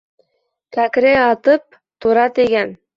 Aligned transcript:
Кәкре 0.79 1.13
атып, 1.27 1.81
тура 2.01 2.29
тейгән. 2.41 2.79